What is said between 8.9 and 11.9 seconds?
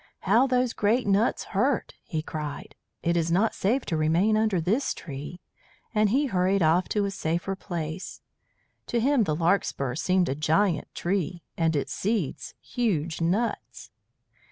him the larkspur seemed a giant tree, and